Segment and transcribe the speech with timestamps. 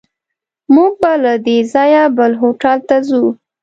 [0.73, 3.25] موږ به له دې ځایه بل هوټل ته ځو.